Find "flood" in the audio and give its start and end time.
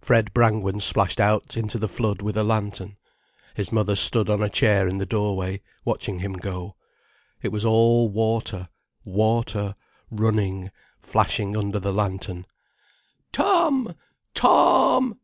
1.86-2.22